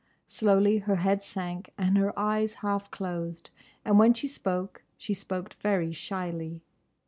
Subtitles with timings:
[0.25, 3.51] Slowly her head sank and her eyes half closed,
[3.85, 6.63] and when she spoke, she spoke very shyly.